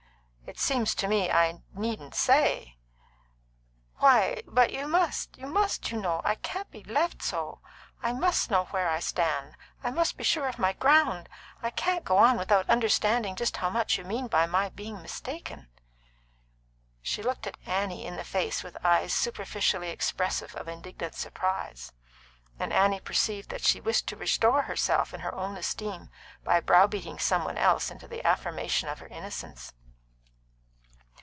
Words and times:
"It 0.47 0.59
seems 0.59 0.93
to 0.95 1.07
me 1.07 1.27
that 1.27 1.35
I 1.37 1.61
needn't 1.73 2.13
say." 2.13 2.75
"Why, 3.99 4.43
but 4.45 4.73
you 4.73 4.85
must! 4.85 5.37
You 5.37 5.47
must, 5.47 5.89
you 5.91 6.01
know. 6.01 6.19
I 6.25 6.35
can't 6.35 6.69
be 6.69 6.83
left 6.83 7.21
so! 7.23 7.61
I 8.03 8.11
must 8.11 8.51
know 8.51 8.65
where 8.65 8.89
I 8.89 8.99
stand! 8.99 9.55
I 9.81 9.91
must 9.91 10.17
be 10.17 10.25
sure 10.25 10.49
of 10.49 10.59
my 10.59 10.73
ground! 10.73 11.29
I 11.63 11.69
can't 11.69 12.03
go 12.03 12.17
on 12.17 12.37
without 12.37 12.69
understanding 12.69 13.37
just 13.37 13.55
how 13.55 13.69
much 13.69 13.97
you 13.97 14.03
mean 14.03 14.27
by 14.27 14.45
my 14.45 14.67
being 14.67 15.01
mistaken." 15.01 15.69
She 17.01 17.23
looked 17.23 17.47
Annie 17.65 18.05
in 18.05 18.17
the 18.17 18.25
face 18.25 18.61
with 18.61 18.75
eyes 18.85 19.13
superficially 19.13 19.89
expressive 19.89 20.53
of 20.57 20.67
indignant 20.67 21.15
surprise, 21.15 21.93
and 22.59 22.73
Annie 22.73 22.99
perceived 22.99 23.49
that 23.51 23.63
she 23.63 23.79
wished 23.79 24.05
to 24.07 24.17
restore 24.17 24.63
herself 24.63 25.13
in 25.13 25.21
her 25.21 25.33
own 25.33 25.55
esteem 25.55 26.09
by 26.43 26.59
browbeating 26.59 27.19
some 27.19 27.45
one 27.45 27.57
else 27.57 27.89
into 27.89 28.05
the 28.09 28.27
affirmation 28.27 28.89
of 28.89 28.99
her 28.99 29.07
innocence. 29.07 29.71